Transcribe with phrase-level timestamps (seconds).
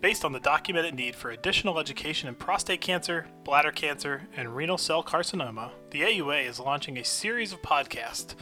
[0.00, 4.78] Based on the documented need for additional education in prostate cancer, bladder cancer, and renal
[4.78, 8.34] cell carcinoma, the AUA is launching a series of podcasts.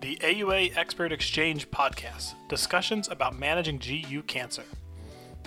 [0.00, 4.64] The AUA Expert Exchange Podcast discussions about managing GU cancer.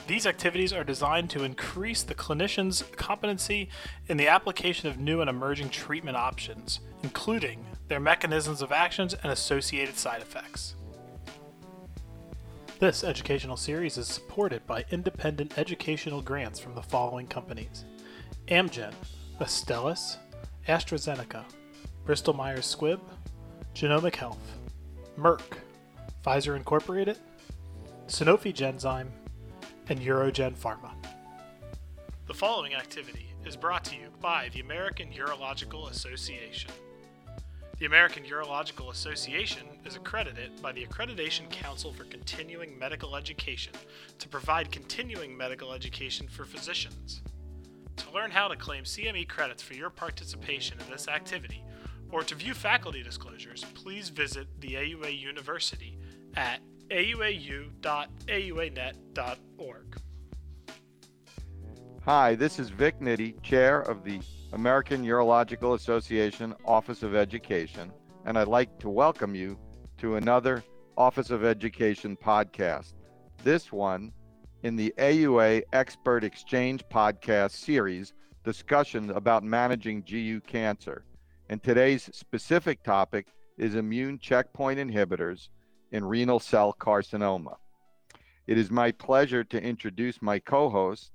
[0.07, 3.67] These activities are designed to increase the clinician's competency
[4.07, 9.29] in the application of new and emerging treatment options, including their mechanisms of actions and
[9.29, 10.75] associated side effects.
[12.79, 17.85] This educational series is supported by independent educational grants from the following companies
[18.47, 18.93] Amgen,
[19.39, 20.17] Astellas,
[20.67, 21.45] AstraZeneca,
[22.03, 22.99] Bristol Myers Squibb,
[23.75, 24.57] Genomic Health,
[25.17, 25.59] Merck,
[26.25, 27.19] Pfizer Incorporated,
[28.07, 29.09] Sanofi Genzyme,
[29.87, 30.91] and UroGen Pharma.
[32.27, 36.71] The following activity is brought to you by the American Urological Association.
[37.83, 43.73] The American Urological Association is accredited by the Accreditation Council for Continuing Medical Education
[44.19, 47.21] to provide continuing medical education for physicians.
[47.97, 51.61] To learn how to claim CME credits for your participation in this activity,
[52.09, 55.97] or to view faculty disclosures, please visit the AUA University
[56.37, 57.67] at auau.auanet.org.
[62.05, 64.21] Hi, this is Vic Nitti, Chair of the
[64.53, 67.91] American Urological Association Office of Education,
[68.25, 69.57] and I'd like to welcome you
[69.97, 70.63] to another
[70.95, 72.93] Office of Education podcast.
[73.43, 74.13] This one
[74.61, 81.03] in the AUA Expert Exchange podcast series, discussions about managing GU cancer.
[81.49, 85.49] And today's specific topic is immune checkpoint inhibitors
[85.91, 87.55] in renal cell carcinoma.
[88.45, 91.11] It is my pleasure to introduce my co host,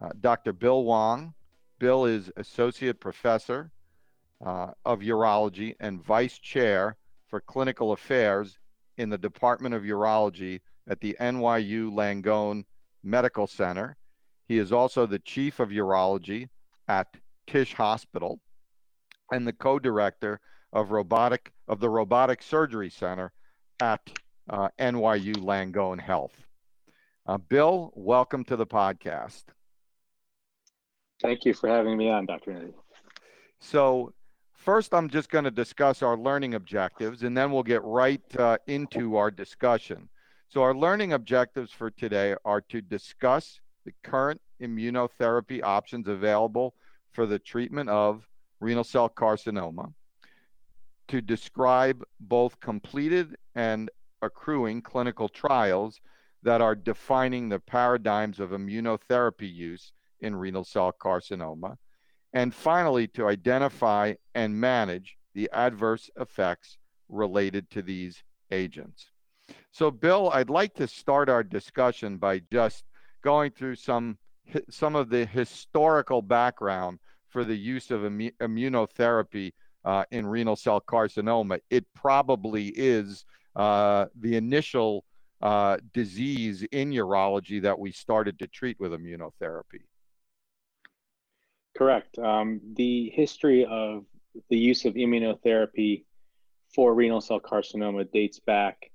[0.00, 0.52] uh, Dr.
[0.52, 1.34] Bill Huang.
[1.80, 3.72] Bill is Associate Professor
[4.44, 8.58] uh, of Urology and Vice Chair for Clinical Affairs
[8.98, 12.64] in the Department of Urology at the NYU Langone
[13.02, 13.96] Medical Center.
[14.46, 16.50] He is also the Chief of Urology
[16.86, 18.40] at Tisch Hospital
[19.32, 20.38] and the co-director
[20.74, 23.32] of robotic of the Robotic Surgery Center
[23.80, 24.00] at
[24.50, 26.46] uh, NYU Langone Health.
[27.26, 29.44] Uh, Bill, welcome to the podcast.
[31.20, 32.52] Thank you for having me on, Dr.
[32.52, 32.72] Nitti.
[33.58, 34.14] So,
[34.54, 38.56] first, I'm just going to discuss our learning objectives, and then we'll get right uh,
[38.66, 40.08] into our discussion.
[40.48, 46.74] So, our learning objectives for today are to discuss the current immunotherapy options available
[47.12, 48.26] for the treatment of
[48.60, 49.92] renal cell carcinoma,
[51.08, 53.90] to describe both completed and
[54.22, 56.00] accruing clinical trials
[56.42, 61.76] that are defining the paradigms of immunotherapy use in renal cell carcinoma.
[62.32, 69.10] And finally, to identify and manage the adverse effects related to these agents.
[69.72, 72.84] So, Bill, I'd like to start our discussion by just
[73.22, 74.18] going through some
[74.68, 76.98] some of the historical background
[77.28, 79.52] for the use of immunotherapy
[79.84, 81.60] uh, in renal cell carcinoma.
[81.70, 85.04] It probably is uh, the initial
[85.40, 89.82] uh, disease in urology that we started to treat with immunotherapy.
[91.76, 92.18] Correct.
[92.18, 94.04] Um, the history of
[94.48, 96.04] the use of immunotherapy
[96.74, 98.90] for renal cell carcinoma dates back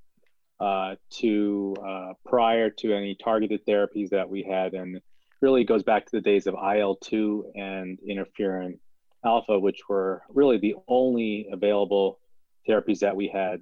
[0.59, 5.01] uh, to uh, prior to any targeted therapies that we had, and
[5.41, 8.77] really goes back to the days of IL 2 and interferon
[9.25, 12.19] alpha, which were really the only available
[12.67, 13.61] therapies that we had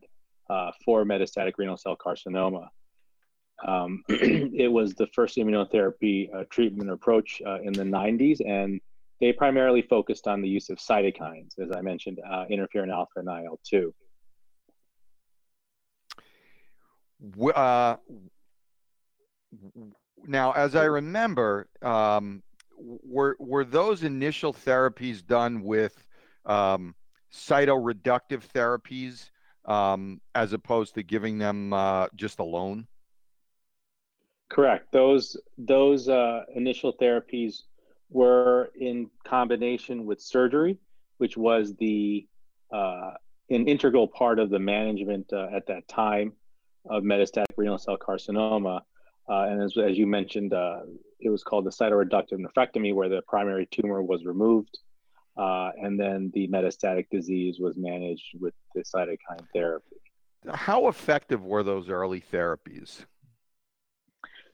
[0.50, 2.68] uh, for metastatic renal cell carcinoma.
[3.66, 8.80] Um, it was the first immunotherapy uh, treatment approach uh, in the 90s, and
[9.24, 13.30] they primarily focused on the use of cytokines, as I mentioned, uh, interferon alpha and
[13.30, 13.94] IL 2.
[17.56, 17.96] Uh,
[20.28, 22.44] now, as I remember, um,
[22.78, 26.06] were were those initial therapies done with
[26.46, 26.94] um,
[27.32, 29.30] cytoreductive therapies
[29.64, 32.88] um, as opposed to giving them uh, just alone?
[34.50, 34.92] Correct.
[34.92, 37.62] Those those uh, initial therapies
[38.13, 40.77] were in combination with surgery,
[41.18, 42.27] which was the
[42.71, 43.12] uh,
[43.50, 46.33] an integral part of the management uh, at that time
[46.89, 48.81] of metastatic renal cell carcinoma.
[49.30, 50.80] Uh, and as, as you mentioned, uh,
[51.19, 54.80] it was called the cytoreductive nephrectomy, where the primary tumor was removed.
[55.38, 59.95] Uh, and then the metastatic disease was managed with the cytokine therapy.
[60.48, 63.06] How effective were those early therapies?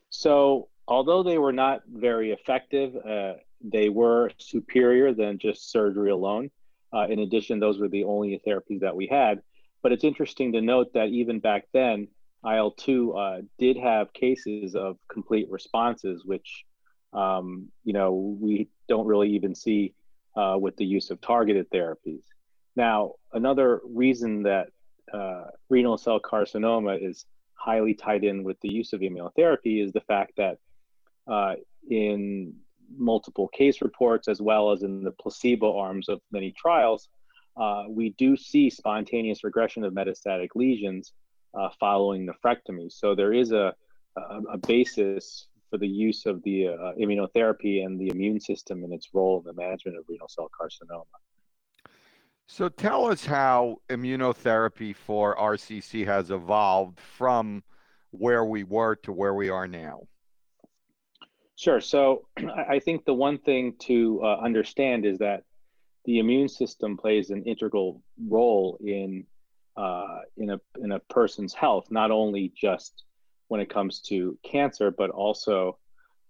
[0.08, 6.50] So, although they were not very effective, uh, they were superior than just surgery alone.
[6.92, 9.42] Uh, in addition, those were the only therapies that we had.
[9.82, 12.08] But it's interesting to note that even back then,
[12.44, 16.64] IL 2 uh, did have cases of complete responses, which,
[17.12, 19.94] um, you know, we don't really even see
[20.36, 22.22] uh, with the use of targeted therapies.
[22.76, 24.68] Now, another reason that
[25.12, 30.00] uh, renal cell carcinoma is highly tied in with the use of immunotherapy is the
[30.00, 30.58] fact that
[31.26, 31.54] uh,
[31.88, 32.54] in
[32.96, 37.08] multiple case reports, as well as in the placebo arms of many trials,
[37.56, 41.12] uh, we do see spontaneous regression of metastatic lesions
[41.54, 42.90] uh, following nephrectomy.
[42.90, 43.74] So there is a,
[44.16, 44.20] a,
[44.52, 49.08] a basis for the use of the uh, immunotherapy and the immune system in its
[49.12, 51.04] role in the management of renal cell carcinoma.
[52.46, 57.62] So tell us how immunotherapy for RCC has evolved from
[58.10, 60.00] where we were to where we are now.
[61.60, 61.78] Sure.
[61.82, 62.24] So
[62.70, 65.44] I think the one thing to uh, understand is that
[66.06, 69.26] the immune system plays an integral role in
[69.76, 73.04] uh, in a in a person's health, not only just
[73.48, 75.76] when it comes to cancer, but also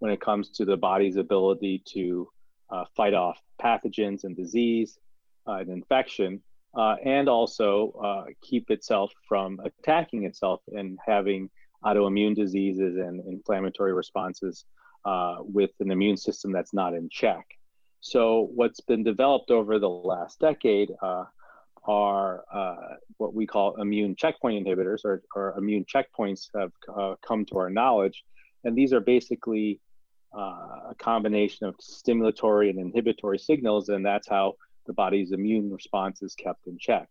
[0.01, 2.29] when it comes to the body's ability to
[2.71, 4.99] uh, fight off pathogens and disease,
[5.47, 6.41] uh, an infection,
[6.75, 11.49] uh, and also uh, keep itself from attacking itself and having
[11.85, 14.65] autoimmune diseases and inflammatory responses
[15.05, 17.47] uh, with an immune system that's not in check.
[18.01, 21.25] So, what's been developed over the last decade uh,
[21.85, 26.73] are uh, what we call immune checkpoint inhibitors, or, or immune checkpoints have
[27.21, 28.25] come to our knowledge.
[28.65, 29.81] And these are basically
[30.33, 34.55] a combination of stimulatory and inhibitory signals, and that's how
[34.87, 37.09] the body's immune response is kept in check.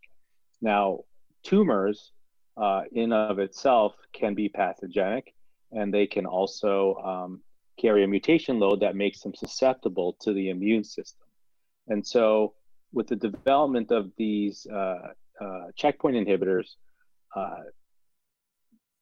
[0.60, 1.00] Now,
[1.42, 2.12] tumors
[2.56, 5.34] uh, in of itself can be pathogenic,
[5.72, 7.40] and they can also um,
[7.80, 11.26] carry a mutation load that makes them susceptible to the immune system.
[11.88, 12.54] And so,
[12.92, 16.74] with the development of these uh, uh, checkpoint inhibitors,
[17.34, 17.62] uh,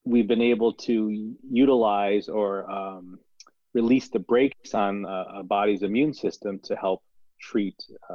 [0.04, 3.18] we've been able to utilize or um,
[3.74, 7.02] release the brakes on a body's immune system to help
[7.40, 7.76] treat
[8.10, 8.14] uh,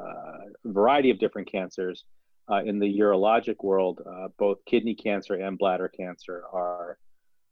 [0.65, 2.03] a variety of different cancers.
[2.51, 6.97] Uh, in the urologic world, uh, both kidney cancer and bladder cancer are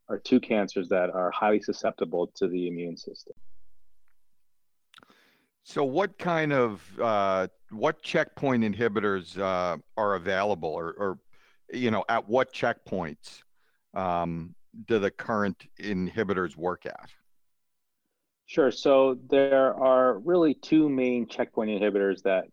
[0.10, 3.34] are two cancers that are highly susceptible to the immune system.
[5.64, 11.20] So, what kind of uh, what checkpoint inhibitors uh, are available, or, or,
[11.72, 13.44] you know, at what checkpoints
[13.94, 14.56] um,
[14.88, 17.10] do the current inhibitors work at?
[18.52, 18.72] Sure.
[18.72, 22.46] So there are really two main checkpoint inhibitors that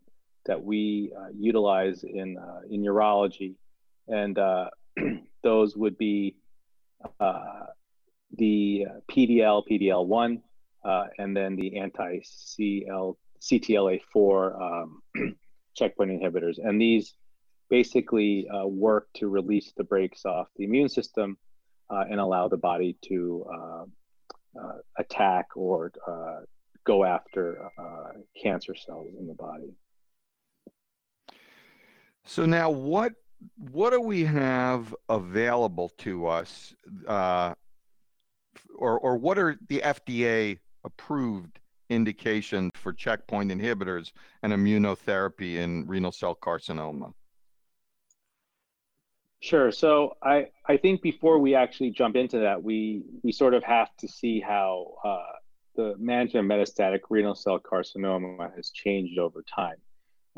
[0.46, 3.56] that we uh, utilize in uh, in urology,
[4.06, 4.70] and uh,
[5.42, 6.36] those would be
[7.20, 7.66] uh,
[8.36, 10.42] the PDL PDL one,
[10.84, 15.02] uh, and then the anti CL CTLA4 um,
[15.74, 17.14] checkpoint inhibitors, and these
[17.70, 21.36] basically uh, work to release the brakes off the immune system
[21.90, 23.46] and allow the body to
[24.58, 26.40] uh, attack or uh,
[26.84, 28.12] go after uh,
[28.42, 29.74] cancer cells in the body.
[32.24, 33.12] So now, what
[33.56, 36.74] what do we have available to us,
[37.06, 37.54] uh,
[38.76, 44.12] or or what are the FDA approved indications for checkpoint inhibitors
[44.42, 47.12] and immunotherapy in renal cell carcinoma?
[49.40, 49.70] Sure.
[49.70, 53.96] So I, I think before we actually jump into that, we, we sort of have
[53.98, 55.18] to see how uh,
[55.76, 59.76] the management of metastatic renal cell carcinoma has changed over time.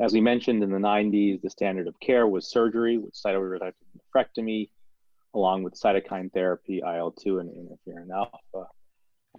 [0.01, 3.73] As we mentioned in the 90s, the standard of care was surgery with cytoreductive
[4.15, 4.69] nephrectomy,
[5.35, 8.71] along with cytokine therapy, IL 2, and interferon alpha.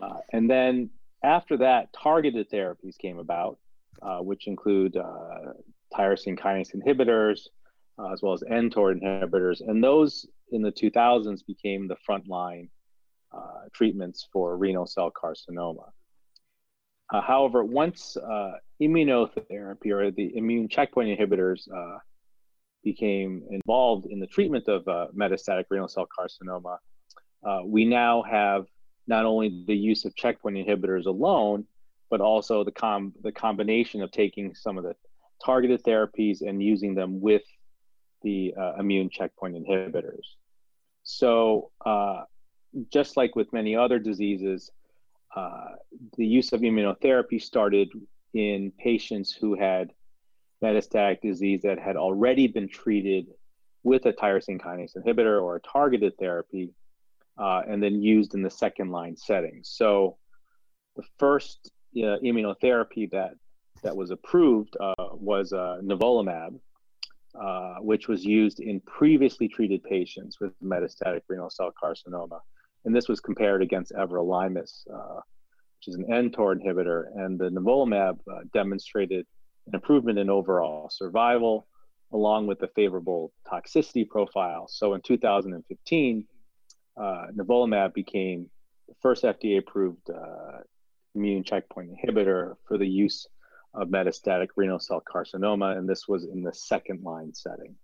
[0.00, 0.88] Uh, and then
[1.24, 3.58] after that, targeted therapies came about,
[4.02, 5.52] uh, which include uh,
[5.92, 7.48] tyrosine kinase inhibitors,
[7.98, 9.60] uh, as well as mTOR inhibitors.
[9.68, 12.68] And those in the 2000s became the frontline
[13.32, 15.90] uh, treatments for renal cell carcinoma.
[17.12, 21.98] Uh, however, once uh, immunotherapy or the immune checkpoint inhibitors uh,
[22.82, 26.78] became involved in the treatment of uh, metastatic renal cell carcinoma,
[27.66, 28.66] we now have
[29.06, 31.66] not only the use of checkpoint inhibitors alone,
[32.08, 34.94] but also the com- the combination of taking some of the
[35.44, 37.42] targeted therapies and using them with
[38.22, 40.36] the uh, immune checkpoint inhibitors.
[41.02, 42.22] So, uh,
[42.92, 44.70] just like with many other diseases,
[45.34, 45.72] uh,
[46.16, 47.88] the use of immunotherapy started
[48.34, 49.92] in patients who had
[50.62, 53.26] metastatic disease that had already been treated
[53.82, 56.72] with a tyrosine kinase inhibitor or a targeted therapy,
[57.38, 59.60] uh, and then used in the second line setting.
[59.64, 60.18] So,
[60.94, 63.32] the first uh, immunotherapy that
[63.82, 66.60] that was approved uh, was nivolumab,
[67.40, 72.40] uh, which was used in previously treated patients with metastatic renal cell carcinoma.
[72.84, 75.20] And this was compared against everolimus, uh,
[75.78, 77.04] which is an mTOR inhibitor.
[77.14, 79.26] And the nivolumab uh, demonstrated
[79.66, 81.66] an improvement in overall survival,
[82.12, 84.66] along with a favorable toxicity profile.
[84.68, 86.26] So in 2015,
[86.96, 87.02] uh,
[87.34, 88.50] nivolumab became
[88.88, 90.58] the first FDA approved uh,
[91.14, 93.26] immune checkpoint inhibitor for the use
[93.74, 97.74] of metastatic renal cell carcinoma, and this was in the second line setting.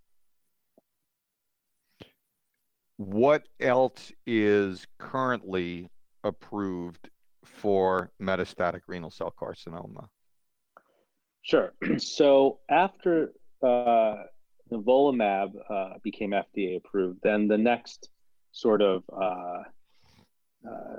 [2.98, 5.88] What else is currently
[6.24, 7.08] approved
[7.44, 10.08] for metastatic renal cell carcinoma?
[11.42, 11.72] Sure.
[11.98, 14.24] So after uh,
[14.70, 18.10] nivolumab uh, became FDA approved, then the next
[18.50, 19.62] sort of uh,
[20.68, 20.96] uh,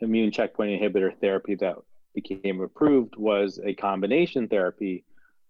[0.00, 1.76] immune checkpoint inhibitor therapy that
[2.12, 5.04] became approved was a combination therapy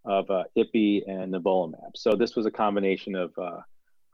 [0.04, 1.96] of uh, IPI and nivolumab.
[1.96, 3.60] So this was a combination of uh,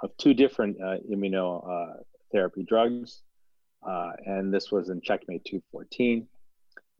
[0.00, 3.22] of two different uh, immunotherapy uh, drugs,
[3.86, 6.26] uh, and this was in Checkmate 214.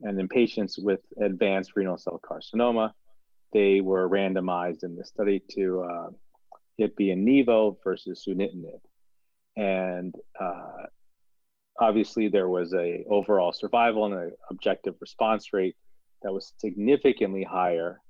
[0.01, 2.93] And in patients with advanced renal cell carcinoma,
[3.51, 6.09] they were randomized in the study to uh,
[6.79, 8.79] IPI and Nivo versus sunitinib.
[9.55, 10.13] And
[11.79, 15.75] obviously there was a overall survival and an objective response rate
[16.23, 18.01] that was significantly higher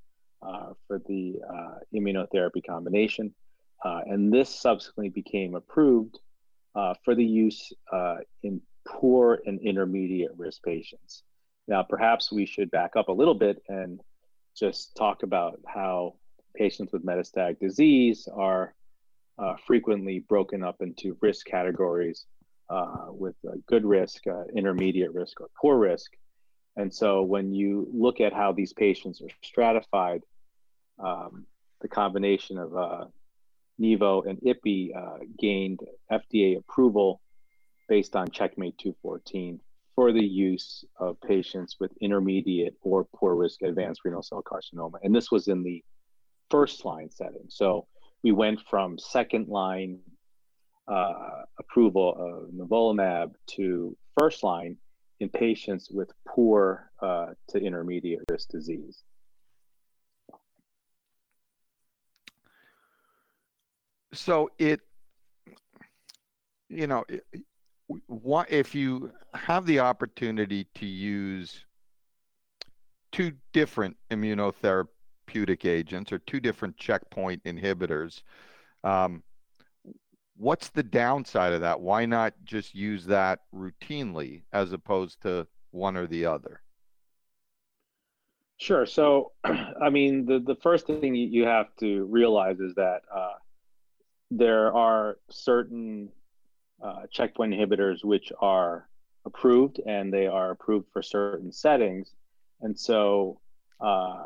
[0.41, 3.33] uh, for the uh, immunotherapy combination.
[3.83, 6.19] Uh, and this subsequently became approved
[6.75, 11.23] uh, for the use uh, in poor and intermediate risk patients.
[11.67, 13.99] Now, perhaps we should back up a little bit and
[14.55, 16.15] just talk about how
[16.55, 18.73] patients with metastatic disease are
[19.37, 22.25] uh, frequently broken up into risk categories
[22.69, 23.35] uh, with
[23.67, 26.11] good risk, uh, intermediate risk, or poor risk.
[26.75, 30.23] And so when you look at how these patients are stratified,
[30.99, 31.45] um,
[31.81, 33.09] the combination of
[33.79, 35.79] Nivo and IPI uh, gained
[36.11, 37.21] FDA approval
[37.87, 39.59] based on Checkmate 214
[39.95, 44.99] for the use of patients with intermediate or poor risk advanced renal cell carcinoma.
[45.03, 45.83] And this was in the
[46.51, 47.45] first line setting.
[47.49, 47.87] So
[48.23, 49.99] we went from second line
[50.87, 54.77] uh, approval of nivolumab to first line
[55.19, 59.03] in patients with poor uh, to intermediate risk disease.
[64.17, 64.81] So it,
[66.69, 67.05] you know,
[68.07, 71.63] what if you have the opportunity to use
[73.11, 78.23] two different immunotherapeutic agents or two different checkpoint inhibitors?
[78.83, 79.23] Um,
[80.35, 81.79] what's the downside of that?
[81.79, 86.61] Why not just use that routinely as opposed to one or the other?
[88.57, 88.87] Sure.
[88.87, 93.33] So, I mean, the, the first thing you have to realize is that uh,
[94.31, 96.09] there are certain
[96.83, 98.87] uh, checkpoint inhibitors which are
[99.25, 102.13] approved and they are approved for certain settings.
[102.61, 103.39] And so,
[103.79, 104.25] uh,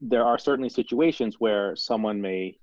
[0.00, 2.58] there are certainly situations where someone may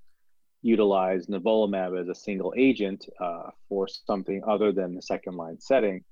[0.62, 6.04] utilize nivolumab as a single agent uh, for something other than the second line setting.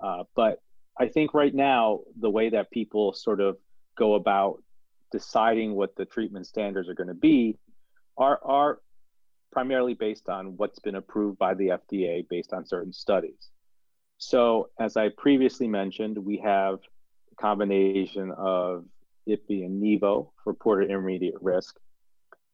[0.00, 0.60] Uh, but
[0.98, 3.58] I think right now, the way that people sort of
[3.96, 4.62] go about
[5.12, 7.58] deciding what the treatment standards are going to be
[8.16, 8.80] are, are
[9.52, 13.50] primarily based on what's been approved by the FDA based on certain studies.
[14.18, 16.78] So, as I previously mentioned, we have
[17.32, 18.86] a combination of
[19.28, 21.76] IPI and NIVO for poor to intermediate risk,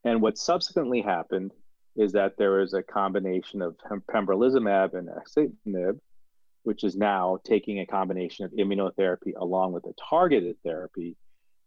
[0.04, 1.52] and what subsequently happened
[1.96, 3.76] is that there was a combination of
[4.10, 5.98] pembrolizumab and axitinib,
[6.62, 11.16] which is now taking a combination of immunotherapy along with a targeted therapy.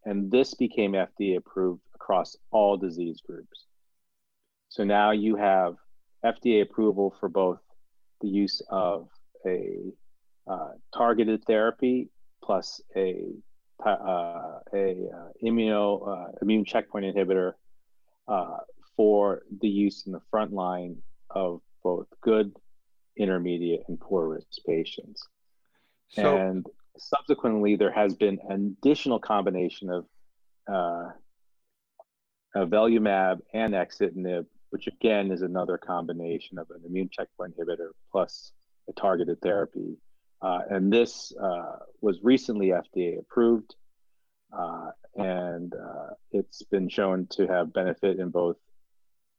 [0.05, 3.65] And this became FDA approved across all disease groups.
[4.71, 5.75] So now you have
[6.23, 7.59] FDA approval for both
[8.21, 9.09] the use of
[9.45, 9.91] a
[10.49, 12.09] uh, targeted therapy
[12.41, 13.33] plus a
[13.85, 17.53] uh, a uh, immuno uh, immune checkpoint inhibitor
[18.29, 18.59] uh,
[18.95, 20.95] for the use in the front line
[21.29, 22.55] of both good,
[23.17, 25.27] intermediate, and poor risk patients.
[26.09, 26.65] So, and
[26.97, 30.05] subsequently, there has been an additional combination of
[30.71, 31.09] uh,
[32.55, 38.51] avelumab and axitinib, which again is another combination of an immune checkpoint inhibitor plus
[38.89, 39.97] a targeted therapy.
[40.41, 43.75] Uh, and this uh, was recently FDA approved.
[44.51, 48.57] Uh, and uh, it's been shown to have benefit in both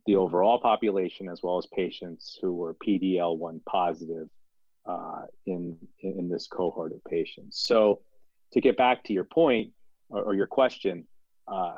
[0.07, 4.29] the overall population as well as patients who were PD-L1 positive
[4.85, 7.63] uh, in in this cohort of patients.
[7.65, 8.01] So,
[8.53, 9.71] to get back to your point
[10.09, 11.07] or, or your question,
[11.47, 11.77] uh,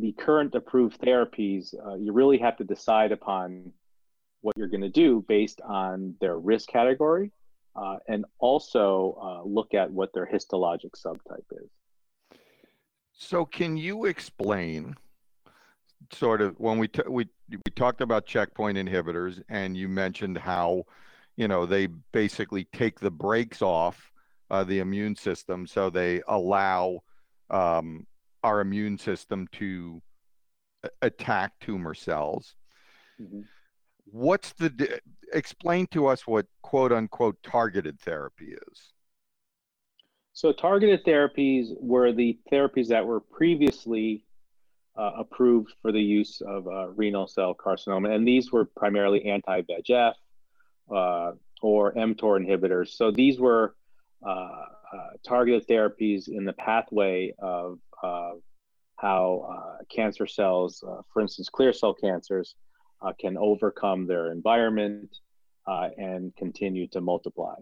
[0.00, 3.72] the current approved therapies, uh, you really have to decide upon
[4.42, 7.32] what you're going to do based on their risk category
[7.74, 11.68] uh, and also uh, look at what their histologic subtype is.
[13.12, 14.94] So, can you explain
[16.12, 20.84] sort of when we t- we we talked about checkpoint inhibitors, and you mentioned how
[21.36, 24.12] you know they basically take the brakes off
[24.50, 27.02] uh, the immune system, so they allow
[27.50, 28.06] um,
[28.46, 30.00] our immune system to
[31.02, 32.54] attack tumor cells.
[33.20, 33.40] Mm-hmm.
[34.04, 35.00] What's the
[35.32, 38.92] explain to us what quote unquote targeted therapy is?
[40.32, 44.24] So targeted therapies were the therapies that were previously
[44.96, 50.12] uh, approved for the use of uh, renal cell carcinoma, and these were primarily anti-VEGF
[50.94, 52.90] uh, or mTOR inhibitors.
[52.90, 53.74] So these were
[54.24, 54.66] uh,
[55.26, 57.78] targeted therapies in the pathway of
[58.96, 62.54] how uh, cancer cells, for instance, clear cell cancers,
[63.20, 65.16] can overcome their environment
[65.66, 67.54] and continue to multiply.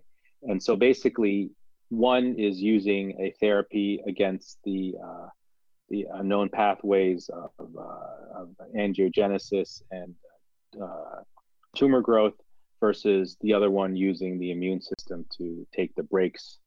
[0.43, 1.51] And so basically,
[1.89, 5.29] one is using a therapy against the uh,
[5.91, 10.15] the known pathways of, uh, of angiogenesis and
[10.83, 11.21] uh,
[11.77, 12.35] tumor growth
[12.81, 16.59] versus the other one using the immune system to take the brakes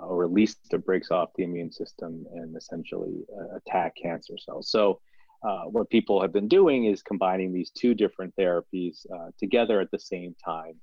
[0.00, 4.70] uh, or release the breaks off the immune system and essentially uh, attack cancer cells.
[4.70, 5.00] So,
[5.42, 9.90] uh, what people have been doing is combining these two different therapies uh, together at
[9.90, 10.80] the same time,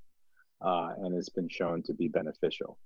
[0.64, 2.78] uh, and it's been shown to be beneficial.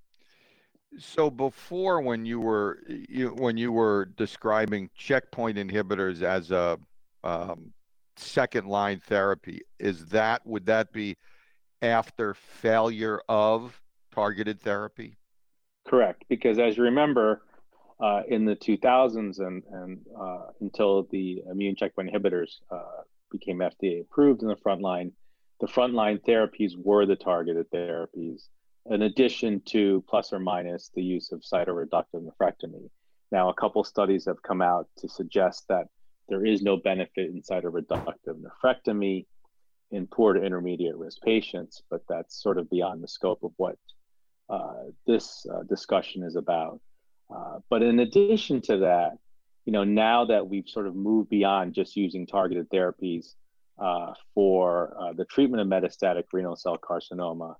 [0.97, 6.79] So before, when you were you, when you were describing checkpoint inhibitors as a
[7.23, 7.73] um,
[8.15, 11.17] second line therapy, is that would that be
[11.81, 13.81] after failure of
[14.13, 15.17] targeted therapy?
[15.87, 17.43] Correct, because as you remember,
[17.99, 24.01] uh, in the 2000s and, and uh, until the immune checkpoint inhibitors uh, became FDA
[24.01, 25.11] approved in the front line,
[25.61, 28.47] the frontline therapies were the targeted therapies
[28.87, 32.89] in addition to plus or minus the use of cytoreductive nephrectomy.
[33.31, 35.87] Now, a couple studies have come out to suggest that
[36.29, 39.25] there is no benefit in cytoreductive nephrectomy
[39.91, 43.77] in poor to intermediate risk patients, but that's sort of beyond the scope of what
[45.05, 46.79] this uh, discussion is about.
[47.33, 49.17] Uh, but in addition to that,
[49.65, 53.33] you know, now that we've sort of moved beyond just using targeted therapies
[53.79, 57.55] uh, for uh, the treatment of metastatic renal cell carcinoma,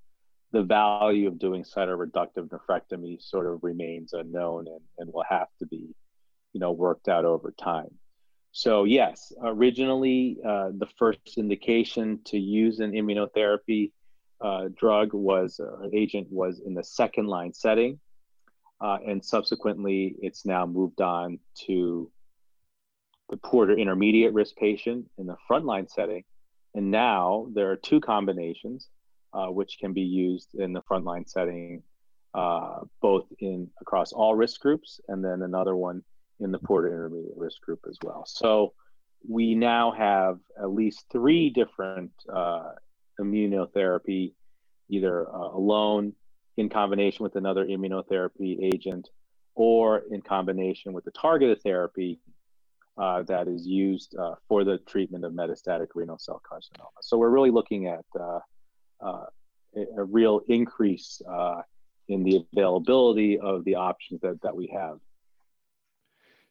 [0.52, 5.66] the value of doing cytoreductive nephrectomy sort of remains unknown and, and will have to
[5.66, 5.94] be,
[6.52, 7.90] you know, worked out over time.
[8.52, 13.90] So yes, originally uh, the first indication to use an immunotherapy
[14.40, 17.98] uh, drug was uh, agent was in the second line setting,
[18.80, 22.10] uh, and subsequently it's now moved on to
[23.28, 26.24] the poor to intermediate risk patient in the frontline setting,
[26.74, 28.88] and now there are two combinations
[29.32, 31.82] uh, which can be used in the frontline setting,
[32.34, 36.02] uh, both in across all risk groups, and then another one
[36.40, 38.24] in the poor to intermediate risk group as well.
[38.26, 38.74] So
[39.28, 42.72] we now have at least three different uh,
[43.20, 44.32] immunotherapy,
[44.88, 46.12] either uh, alone,
[46.56, 49.08] in combination with another immunotherapy agent,
[49.54, 52.20] or in combination with the targeted therapy
[52.98, 56.88] uh, that is used uh, for the treatment of metastatic renal cell carcinoma.
[57.02, 58.38] So we're really looking at uh,
[59.00, 59.26] uh,
[59.96, 61.62] a, real increase uh,
[62.08, 64.98] in the availability of the options that, that we have.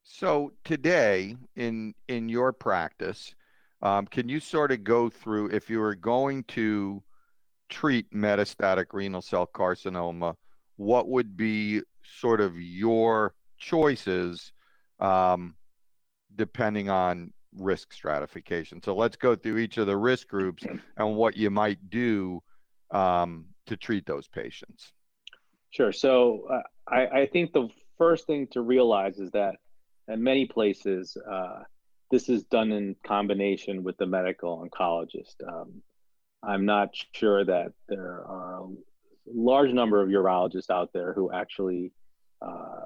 [0.03, 3.33] So today, in in your practice,
[3.85, 7.03] um, can you sort of go through if you were going to
[7.69, 10.33] treat metastatic renal cell carcinoma,
[10.77, 14.51] what would be sort of your choices
[14.99, 15.53] um,
[16.35, 18.81] depending on risk stratification.
[18.81, 20.63] So let's go through each of the risk groups
[20.97, 22.41] and what you might do
[22.89, 24.93] um, to treat those patients.
[25.69, 25.91] Sure.
[25.91, 27.67] So uh, I, I, think the
[27.97, 29.55] first thing to realize is that
[30.07, 31.63] in many places, uh,
[32.11, 35.35] this is done in combination with the medical oncologist.
[35.47, 35.81] Um,
[36.43, 38.67] I'm not sure that there are a
[39.27, 41.91] large number of urologists out there who actually
[42.41, 42.81] uh,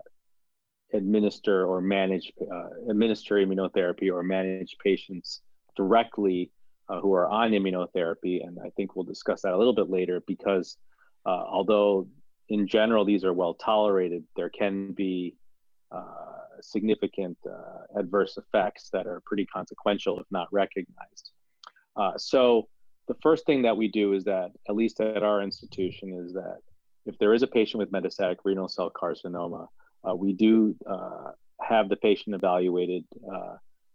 [0.94, 5.42] administer or manage uh, administer immunotherapy or manage patients
[5.76, 6.52] directly
[6.88, 10.24] uh, who are on immunotherapy and i think we'll discuss that a little bit later
[10.26, 10.78] because
[11.26, 12.08] uh, although
[12.50, 15.36] in general these are well tolerated there can be
[15.92, 21.32] uh, significant uh, adverse effects that are pretty consequential if not recognized
[21.96, 22.68] uh, so
[23.08, 26.60] the first thing that we do is that at least at our institution is that
[27.06, 29.68] if there is a patient with metastatic renal cell carcinoma
[30.08, 30.76] uh, we do
[31.62, 33.04] have the patient evaluated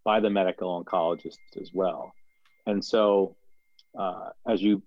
[0.05, 2.13] by the medical oncologist as well.
[2.67, 3.37] And so,
[3.99, 4.83] uh, as you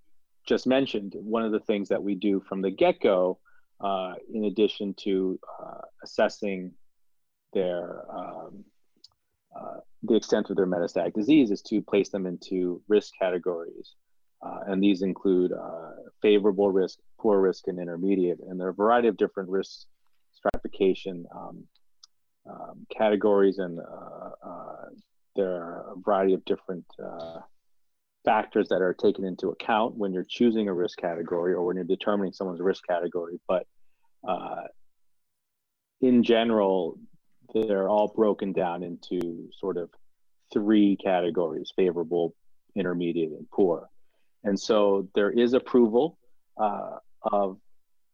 [0.47, 3.39] just mentioned, one of the things that we do from the get go,
[3.81, 6.71] uh, in addition to uh, assessing
[7.57, 7.83] their
[8.19, 8.63] um,
[9.57, 13.95] uh, the extent of their metastatic disease, is to place them into risk categories.
[14.45, 15.91] Uh, and these include uh,
[16.21, 18.39] favorable risk, poor risk, and intermediate.
[18.47, 19.87] And there are a variety of different risk
[20.33, 21.63] stratification um,
[22.47, 23.79] um, categories, and
[25.35, 26.85] there are a variety of different
[28.25, 31.85] factors that are taken into account when you're choosing a risk category or when you're
[31.85, 33.39] determining someone's risk category.
[33.47, 33.65] But
[34.27, 34.65] uh,
[36.01, 36.99] in general,
[37.53, 39.89] they're all broken down into sort of
[40.51, 42.35] three categories favorable,
[42.75, 43.89] intermediate, and poor.
[44.43, 46.17] And so there is approval
[46.57, 47.57] uh, of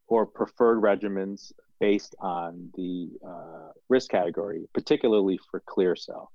[0.08, 6.32] or preferred regimens based on the uh, risk category, particularly for clear cell.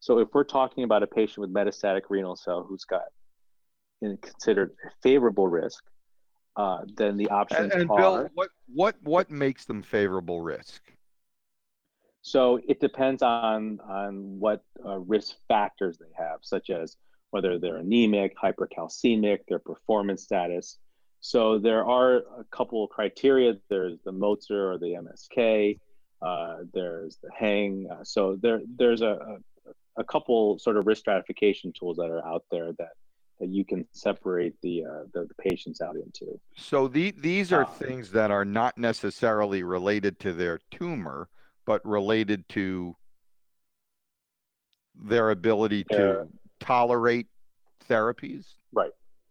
[0.00, 3.04] So if we're talking about a patient with metastatic renal cell who's got
[4.00, 4.72] considered
[5.02, 5.84] favorable risk,
[6.56, 7.98] uh, then the options and, and are.
[7.98, 10.82] Bill, what what what makes them favorable risk?
[12.22, 16.96] So it depends on on what uh, risk factors they have, such as
[17.30, 20.78] whether they're anemic, hypercalcemic, their performance status.
[21.20, 23.54] So there are a couple of criteria.
[23.68, 25.78] There's the Motzer or the MSK.
[26.20, 27.88] Uh, there's the Heng.
[27.90, 29.38] Uh, so there there's a,
[29.96, 32.92] a couple sort of risk stratification tools that are out there that
[33.38, 36.38] that you can separate the uh, the, the, patients out into.
[36.56, 41.28] So the, these are uh, things that are not necessarily related to their tumor,
[41.66, 42.96] but related to
[44.94, 46.28] their ability to
[46.60, 47.26] tolerate
[47.88, 48.46] therapies.
[48.72, 48.90] Right.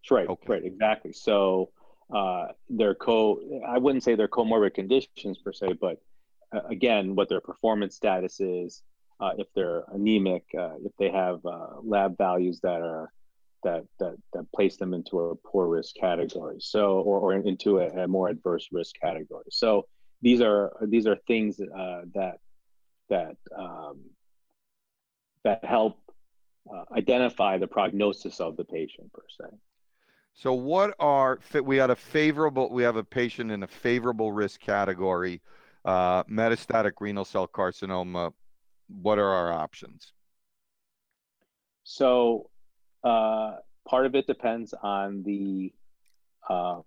[0.10, 0.28] Right.
[0.28, 0.54] Okay.
[0.54, 0.66] Right.
[0.66, 1.14] Exactly.
[1.14, 1.72] So
[2.14, 3.40] uh, they're co.
[3.68, 6.02] I wouldn't say they're comorbid conditions per se, but
[6.56, 8.82] uh, again, what their performance status is,
[9.20, 13.12] uh, if they're anemic, uh, if they have uh, lab values that are
[13.64, 17.88] that that that place them into a poor risk category, so or, or into a,
[18.04, 19.46] a more adverse risk category.
[19.52, 19.86] So
[20.22, 22.40] these are these are things uh, that
[23.10, 24.02] that um,
[25.44, 25.98] that help
[26.72, 29.56] uh, identify the prognosis of the patient per se.
[30.34, 34.60] So what are we had a favorable we have a patient in a favorable risk
[34.62, 35.42] category,
[35.86, 38.34] uh, metastatic renal cell carcinoma
[38.90, 40.14] what are our options?
[41.84, 42.50] So,
[43.04, 45.72] uh, part of it depends on the
[46.50, 46.84] um,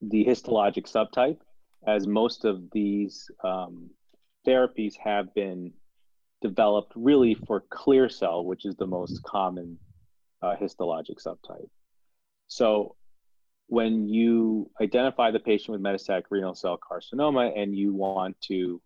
[0.00, 1.38] the histologic subtype,
[1.86, 3.90] as most of these um,
[4.46, 5.72] therapies have been
[6.42, 9.78] developed really for clear cell, which is the most common
[10.42, 11.68] uh, histologic subtype.
[12.48, 12.96] So,
[13.66, 18.82] when you identify the patient with metastatic renal cell carcinoma and you want to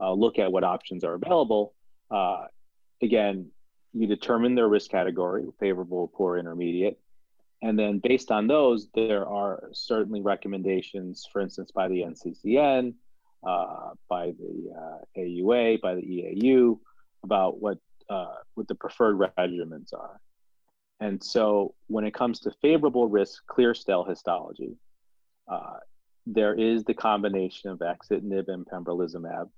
[0.00, 1.74] uh, look at what options are available.
[2.10, 2.46] Uh,
[3.02, 3.50] again,
[3.92, 6.98] you determine their risk category favorable, poor, intermediate.
[7.62, 12.94] And then based on those, there are certainly recommendations, for instance, by the NCCN,
[13.46, 16.78] uh, by the AUA, uh, by the EAU,
[17.22, 17.78] about what,
[18.10, 20.20] uh, what the preferred regimens are.
[21.00, 24.76] And so when it comes to favorable risk clear cell histology,
[25.48, 25.78] uh,
[26.26, 29.48] there is the combination of axitinib and pembrolizumab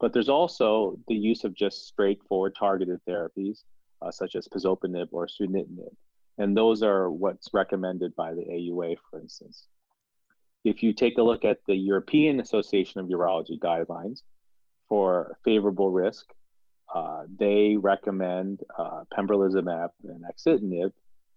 [0.00, 3.60] but there's also the use of just straightforward targeted therapies,
[4.02, 5.94] uh, such as pazopanib or sunitinib.
[6.38, 9.66] And those are what's recommended by the AUA, for instance.
[10.64, 14.22] If you take a look at the European Association of Urology guidelines
[14.88, 16.26] for favorable risk,
[16.94, 20.92] uh, they recommend uh, pembrolizumab and axitinib.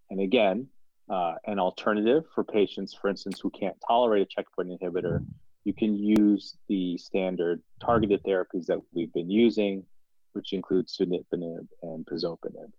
[0.10, 0.68] And again,
[1.10, 5.26] uh, an alternative for patients, for instance, who can't tolerate a checkpoint inhibitor
[5.68, 9.84] you can use the standard targeted therapies that we've been using,
[10.32, 12.72] which includes sunitinib and pazopanib.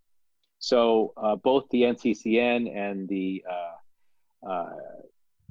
[0.59, 4.77] So uh, both the NCCN and the uh, uh,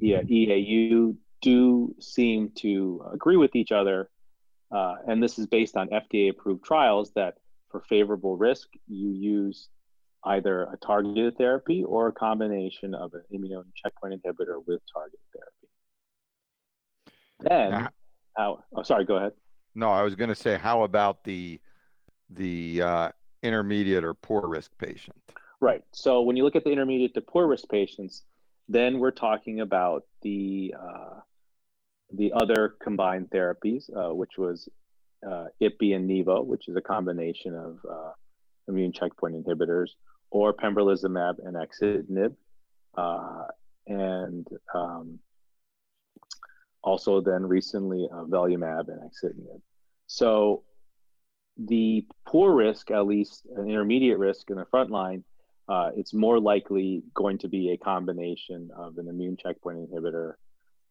[0.02, 4.10] EAU do seem to agree with each other,
[4.72, 7.36] uh, and this is based on FDA-approved trials that
[7.70, 9.70] for favorable risk, you use
[10.26, 15.68] either a targeted therapy or a combination of an immune checkpoint inhibitor with targeted therapy.
[17.40, 17.90] Then, now,
[18.36, 18.64] how?
[18.76, 19.06] Oh, sorry.
[19.06, 19.34] Go ahead.
[19.76, 21.60] No, I was going to say, how about the
[22.30, 23.10] the uh,
[23.44, 25.16] intermediate or poor risk patient?
[25.60, 25.84] Right.
[25.92, 28.24] So when you look at the intermediate to poor risk patients,
[28.70, 31.20] then we're talking about the uh,
[32.14, 34.70] the other combined therapies, uh, which was
[35.26, 38.12] uh, IPI and Nivo, which is a combination of uh,
[38.68, 39.90] immune checkpoint inhibitors,
[40.30, 42.36] or pembrolizumab and axitinib,
[42.98, 43.46] uh,
[43.88, 45.20] and um,
[46.84, 49.62] also then recently uh, Avelumab and Axitinib.
[50.08, 50.64] So
[51.58, 55.24] the poor risk, at least an intermediate risk in the front line,
[55.68, 60.36] uh, it's more likely going to be a combination of an immune checkpoint inhibitor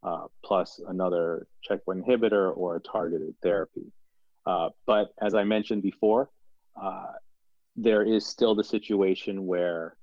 [0.03, 3.91] uh, plus another checkpoint inhibitor or a targeted therapy.
[4.45, 6.29] Uh, but as I mentioned before,
[6.81, 7.13] uh,
[7.75, 9.97] there is still the situation where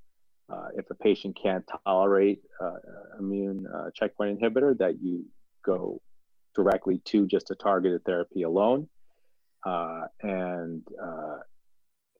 [0.50, 2.74] uh, if a patient can't tolerate uh,
[3.18, 5.24] immune checkpoint inhibitor, that you
[5.64, 6.00] go
[6.54, 8.88] directly to just a targeted therapy alone.
[9.64, 10.82] And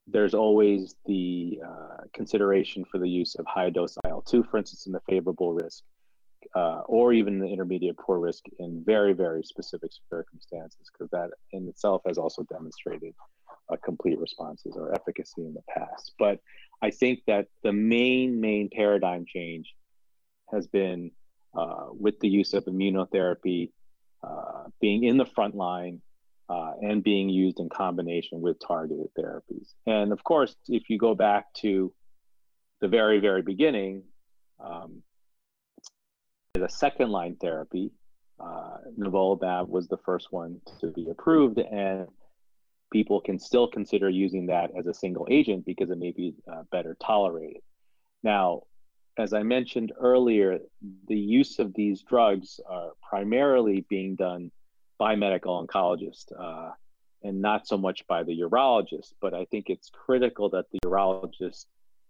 [0.07, 4.87] there's always the uh, consideration for the use of high dose IL 2, for instance,
[4.87, 5.83] in the favorable risk,
[6.55, 11.69] uh, or even the intermediate poor risk in very, very specific circumstances, because that in
[11.69, 13.15] itself has also demonstrated
[13.73, 16.13] uh, complete responses or efficacy in the past.
[16.19, 16.41] But
[16.83, 19.75] I think that the main, main paradigm change
[20.53, 21.13] has been
[21.57, 23.71] uh, with the use of immunotherapy
[24.23, 26.03] uh, being in the front line
[26.49, 29.73] uh, and being used in combination with targeted therapies.
[29.87, 31.93] And of course, if you go back to
[32.81, 34.03] the very, very beginning,
[34.63, 35.03] um,
[36.61, 37.91] a second line therapy,
[38.39, 42.09] uh, nivolumab was the first one to be approved, and
[42.93, 46.63] people can still consider using that as a single agent because it may be uh,
[46.71, 47.63] better tolerated.
[48.23, 48.63] Now,
[49.19, 50.59] as I mentioned earlier,
[51.09, 54.51] the use of these drugs are primarily being done
[54.99, 56.73] by medical oncologists uh,
[57.23, 59.13] and not so much by the urologist.
[59.21, 61.67] But I think it's critical that the urologists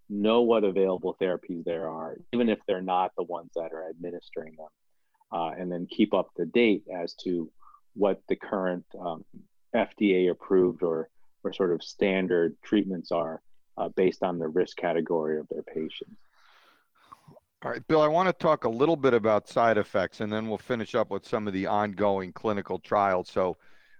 [0.09, 4.57] know what available therapies there are, even if they're not the ones that are administering
[4.57, 4.69] them,
[5.33, 7.51] uh, and then keep up to date as to
[7.95, 9.25] what the current um,
[9.75, 11.09] FDA approved or,
[11.43, 13.41] or sort of standard treatments are
[13.79, 16.17] uh, based on the risk category of their patients.
[17.65, 20.49] All right, Bill, I want to talk a little bit about side effects and then
[20.49, 23.31] we'll finish up with some of the ongoing clinical trials.
[23.31, 23.57] So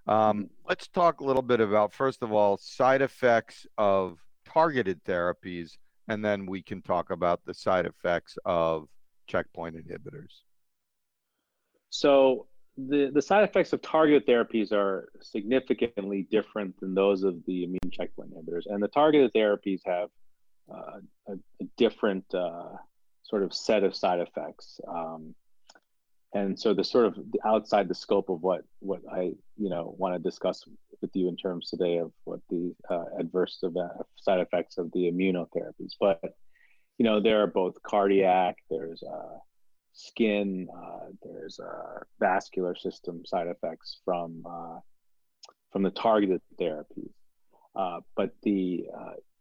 [0.07, 5.79] um, let's talk a little bit about, first of all, side effects of targeted therapies,
[6.09, 8.87] and then we can talk about the side effects of
[9.27, 10.43] checkpoint inhibitors.
[11.89, 12.47] So
[12.77, 17.91] the, the side effects of targeted therapies are significantly different than those of the immune
[17.91, 18.65] checkpoint inhibitors.
[18.67, 20.11] And the targeted therapies have
[20.71, 20.99] uh,
[21.29, 22.77] a, a, different uh,
[23.25, 24.81] sort of set of side effects.
[24.87, 25.35] Um,
[26.35, 30.15] and so the sort of outside the scope of what what I you know want
[30.15, 30.65] to discuss
[31.01, 33.63] with you in terms today of what the uh, adverse
[34.17, 36.21] side effects of the immunotherapies, but
[36.99, 39.39] you know there are both cardiac, there's uh,
[39.93, 44.81] skin, uh, there's uh, vascular system side effects from uh,
[45.71, 47.13] from the targeted therapies,
[47.77, 48.87] uh, but the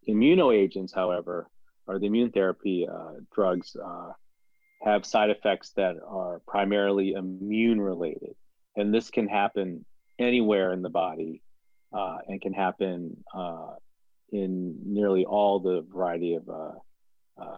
[0.08, 1.50] immunoagents, however,
[1.88, 4.12] or the immune therapy uh, drugs uh,
[4.84, 8.36] have side effects that are primarily immune related.
[8.76, 9.86] And this can happen
[10.20, 11.42] anywhere in the body
[11.94, 13.76] uh, and can happen uh,
[14.32, 16.72] in nearly all the variety of uh,
[17.38, 17.58] uh,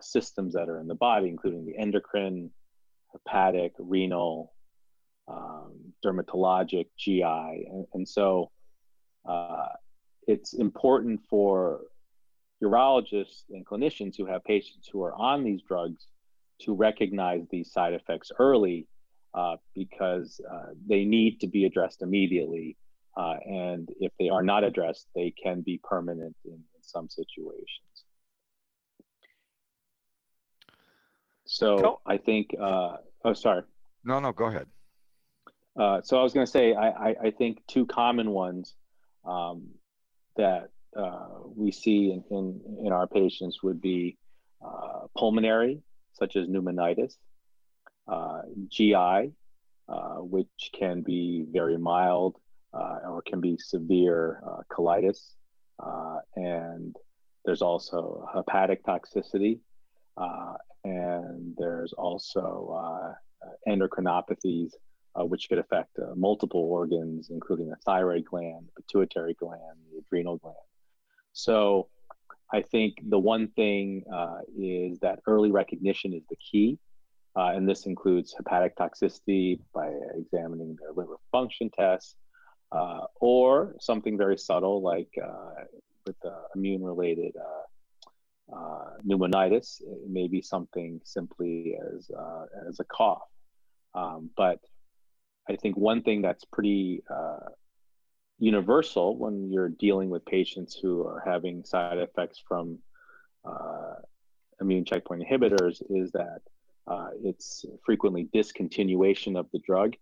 [0.00, 2.50] systems that are in the body, including the endocrine,
[3.12, 4.52] hepatic, renal,
[5.28, 5.72] um,
[6.04, 7.22] dermatologic, GI.
[7.22, 8.50] And, and so
[10.26, 11.82] it's important for
[12.62, 16.06] urologists and clinicians who have patients who are on these drugs
[16.62, 18.86] to recognize these side effects early
[19.34, 22.76] uh, because uh, they need to be addressed immediately.
[23.16, 28.04] Uh, and if they are not addressed, they can be permanent in, in some situations.
[31.46, 33.62] So I think, uh, oh, sorry.
[34.04, 34.66] No, no, go ahead.
[35.78, 38.74] Uh, so I was going to say, I, I, I, think two common ones
[39.26, 39.68] um,
[40.36, 44.16] that uh, we see in, in, in, our patients would be
[44.64, 45.82] uh, pulmonary,
[46.12, 47.16] such as pneumonitis,
[48.08, 49.32] uh, GI,
[49.88, 52.36] uh, which can be very mild
[52.72, 55.34] uh, or can be severe colitis.
[56.34, 56.96] and
[57.44, 59.58] there's also hepatic toxicity.
[60.84, 63.14] and there's also
[63.68, 64.72] endocrinopathies,
[65.16, 70.56] which could affect multiple organs, including the thyroid gland, pituitary gland, the adrenal gland.
[71.36, 71.88] So
[72.50, 76.78] I think the one thing uh, is that early recognition is the key.
[77.36, 82.14] Uh, and this includes hepatic toxicity by examining their liver function tests,
[82.72, 85.64] uh, or something very subtle like uh,
[86.06, 86.16] with
[86.54, 89.82] immune related uh, uh, pneumonitis.
[89.82, 92.10] It may be something simply as,
[92.66, 93.28] as a cough.
[93.94, 94.60] Um, but
[95.50, 97.02] I think one thing that's pretty
[98.38, 102.78] universal when you're dealing with patients who are having side effects from
[103.44, 103.94] uh,
[104.60, 106.40] immune checkpoint inhibitors is that
[106.86, 109.94] uh, it's frequently discontinuation of the drug,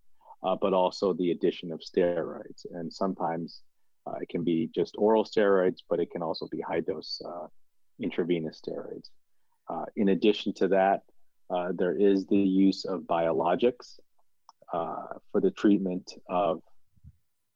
[0.42, 2.66] uh, but also the addition of steroids.
[2.70, 3.62] And sometimes
[4.06, 7.46] Uh, it can be just oral steroids, but it can also be high dose uh,
[7.98, 9.08] intravenous steroids.
[9.70, 11.00] Uh, in addition to that,
[11.80, 13.86] there is the use of biologics
[15.30, 16.60] for the treatment of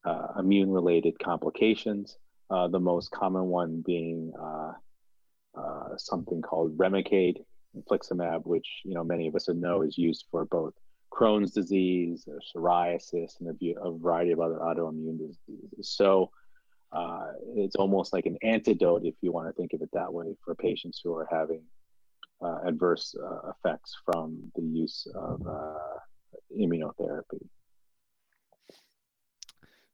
[0.08, 2.18] uh, immune related complications.
[2.50, 4.32] the most common one being
[5.96, 7.38] something called Remicade,
[7.76, 10.74] infliximab, which you know many of us know is used for both
[11.12, 15.96] Crohn's disease, or psoriasis, and a, a, variety of other autoimmune diseases.
[15.96, 16.30] So
[16.92, 20.36] uh, it's almost like an antidote, if you want to think of it that way,
[20.44, 21.62] for patients who are having
[22.42, 25.98] uh, adverse uh, effects from the use of uh,
[26.56, 27.46] immunotherapy.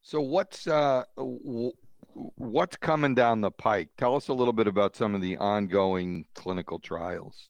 [0.05, 1.03] So what's uh,
[2.13, 3.89] what's coming down the pike?
[3.97, 7.49] Tell us a little bit about some of the ongoing clinical trials.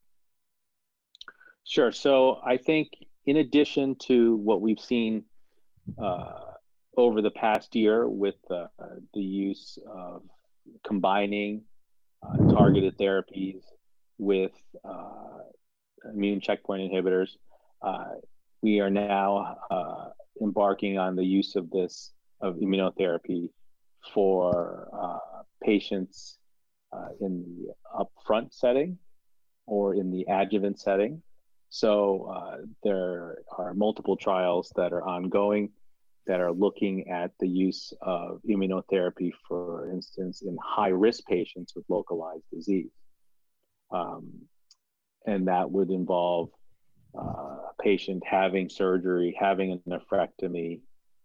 [1.66, 1.92] Sure.
[1.92, 2.94] So I think
[3.26, 5.26] in addition to what we've seen
[6.02, 6.54] uh,
[6.96, 8.68] over the past year with uh,
[9.14, 10.22] the use of
[10.88, 11.62] combining
[12.24, 13.64] uh, targeted therapies
[14.18, 14.54] with
[14.86, 15.40] uh,
[16.14, 17.32] immune checkpoint inhibitors,
[17.82, 18.12] uh,
[18.62, 19.58] we are now
[20.42, 23.50] embarking on the use of this of immunotherapy
[24.14, 24.88] for
[25.64, 26.38] patients
[27.20, 28.98] in the upfront setting
[29.66, 31.22] or in the adjuvant setting
[31.70, 35.72] so uh, there are multiple trials that are ongoing
[36.28, 41.86] that are looking at the use of immunotherapy, for instance, in high risk patients with
[41.90, 42.92] localized disease.
[43.92, 44.32] Um,
[45.28, 46.50] and that would involve
[47.14, 50.80] uh, a patient having surgery, having a nephrectomy,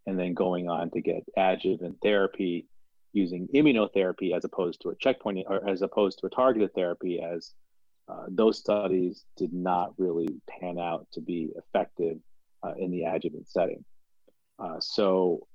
[0.06, 2.66] and then going on to get adjuvant therapy
[3.12, 7.52] using immunotherapy as opposed to a checkpoint or as opposed to a targeted therapy as
[8.08, 12.18] uh, those studies did not really pan out to be effective
[12.62, 13.84] uh, in the adjuvant setting.
[14.58, 15.46] Uh, so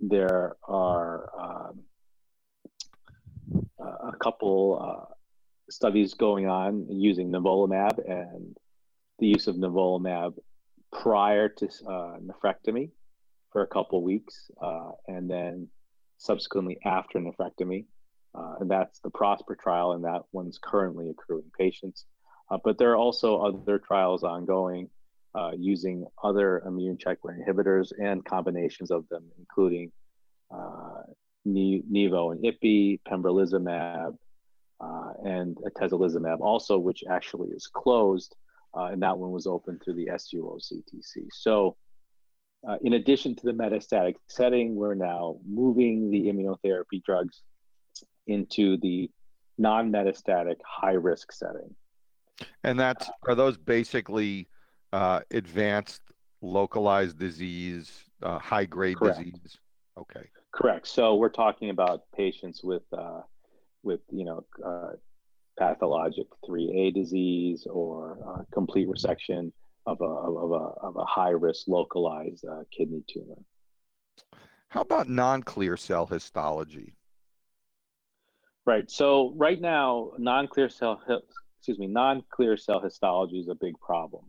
[0.00, 1.80] there are um,
[3.80, 5.14] a couple uh,
[5.70, 8.56] studies going on using nivolumab and
[9.18, 10.34] the use of nivolumab
[10.92, 12.90] prior to uh, nephrectomy
[13.54, 14.50] for a couple weeks,
[15.08, 15.68] and then
[16.18, 17.86] subsequently after nephrectomy.
[18.34, 22.06] Uh, and that's the Prosper trial, and that one's currently accruing patients.
[22.50, 24.90] Uh, but there are also other trials ongoing
[25.34, 29.90] uh, using other immune checkpoint inhibitors and combinations of them, including
[30.50, 31.02] uh,
[31.46, 34.16] Nivo and Ipi, pembrolizumab,
[34.80, 38.34] uh, and atezolizumab, also, which actually is closed,
[38.76, 41.26] uh, and that one was open through the SUO CTC.
[42.66, 47.42] So, in addition to the metastatic setting, we're now moving the immunotherapy drugs
[48.26, 49.10] into the
[49.58, 51.74] non-metastatic high-risk setting.
[52.64, 54.48] And that's are those basically
[54.92, 56.02] uh, advanced
[56.40, 59.58] localized disease, uh, high-grade disease?
[59.96, 60.28] Okay.
[60.52, 60.86] Correct.
[60.88, 63.20] So we're talking about patients with uh,
[63.82, 64.92] with you know uh,
[65.58, 69.52] pathologic 3A disease or uh, complete resection
[69.86, 73.42] of a of a of a high-risk localized uh, kidney tumor.
[74.68, 76.96] How about non-clear cell histology?
[78.66, 78.90] Right.
[78.90, 81.00] So right now, non-clear cell,
[81.58, 84.24] excuse me, non-clear cell histology is a big problem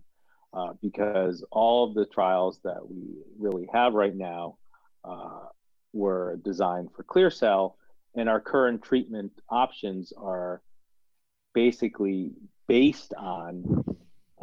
[0.54, 4.58] uh, because all of the trials that we really have right now
[5.04, 5.46] uh,
[5.94, 7.78] were designed for clear cell,
[8.15, 10.62] and our current treatment options are
[11.54, 12.34] basically
[12.68, 13.86] based on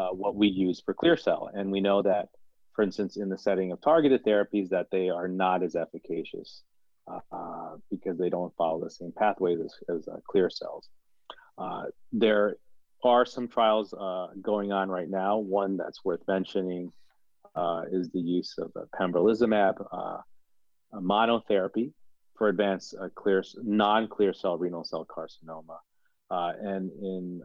[0.02, 2.28] uh, what we use for clear cell, and we know that,
[2.74, 6.62] for instance, in the setting of targeted therapies, that they are not as efficacious
[7.08, 10.88] uh, because they don't follow the same pathways as, as uh, clear cells.
[11.58, 12.56] Uh, there
[13.04, 15.38] are some trials uh, going on right now.
[15.38, 16.92] One that's worth mentioning
[17.54, 19.76] uh, is the use of pembrolizumab
[20.94, 21.92] monotherapy
[22.36, 25.78] for advanced clear non-clear cell renal cell carcinoma.
[26.32, 27.42] And in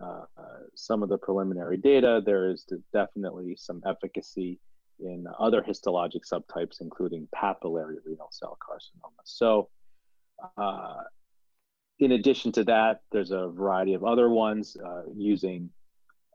[0.76, 4.60] some of the preliminary data, there is definitely some efficacy
[5.00, 9.22] in other histologic subtypes, including papillary renal cell carcinoma.
[9.24, 9.70] So,
[10.58, 11.04] uh,
[12.00, 15.70] in addition to that, there's a variety of other ones uh, using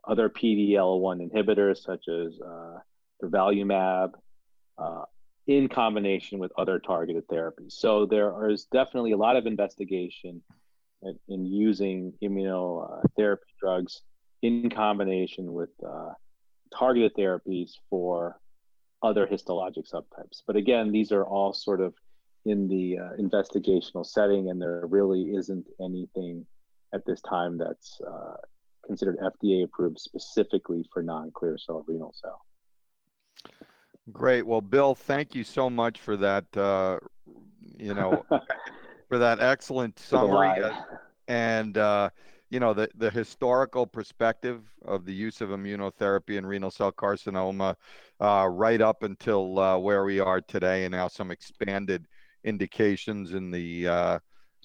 [0.05, 2.79] other PD-L1 inhibitors, such as uh,
[3.21, 4.11] durvalumab,
[4.77, 5.03] uh,
[5.47, 7.73] in combination with other targeted therapies.
[7.73, 10.41] So there is definitely a lot of investigation
[11.03, 14.01] in, in using immunotherapy drugs
[14.41, 16.11] in combination with uh,
[16.77, 18.39] targeted therapies for
[19.01, 20.41] other histologic subtypes.
[20.45, 21.93] But again, these are all sort of
[22.45, 26.45] in the uh, investigational setting, and there really isn't anything
[26.93, 28.35] at this time that's uh,
[28.85, 32.41] considered FDA approved specifically for non clear cell renal cell.
[34.11, 34.45] Great.
[34.45, 36.45] Well, Bill, thank you so much for that.
[36.55, 36.99] Uh,
[37.77, 38.25] you know,
[39.13, 40.73] for that excellent summary uh,
[41.27, 42.09] and uh,
[42.49, 47.75] you know the the historical perspective of the use of immunotherapy in renal cell carcinoma,
[48.19, 52.07] uh, right up until uh, where we are today, and now some expanded
[52.43, 54.19] indications in the uh,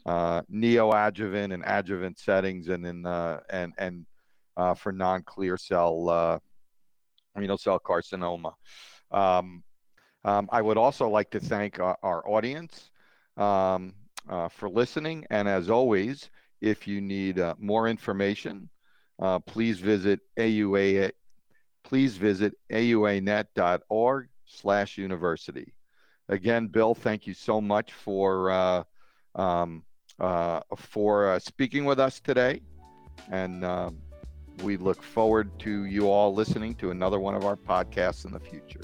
[0.07, 3.05] uh, neoadjuvant and adjuvant settings, and in
[3.51, 4.07] and and
[4.79, 6.41] for non-clear cell
[7.37, 8.55] renal cell carcinoma.
[9.11, 9.63] Um,
[10.25, 12.91] um, I would also like to thank our, our audience
[13.37, 13.93] um,
[14.29, 15.27] uh, for listening.
[15.31, 18.69] And as always, if you need uh, more information,
[19.21, 21.13] uh, please visit AUA.
[21.85, 25.73] Please visit auanet.org slash university.
[26.29, 28.85] Again, Bill, thank you so much for uh,
[29.35, 29.83] um,
[30.19, 32.61] uh, for uh, speaking with us today,
[33.31, 33.99] and um,
[34.63, 38.41] we look forward to you all listening to another one of our podcasts in the
[38.41, 38.81] future.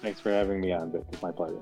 [0.00, 1.02] Thanks for having me on, Vic.
[1.12, 1.60] It's my pleasure.